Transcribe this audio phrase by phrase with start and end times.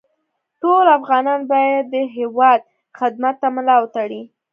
[0.61, 2.59] ټول افغانان باید د هېواد
[2.99, 4.21] خدمت ته ملا وتړي